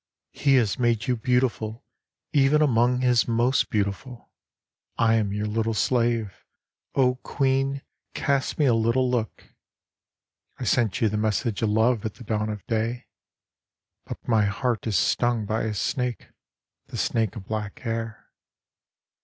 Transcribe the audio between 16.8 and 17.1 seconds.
the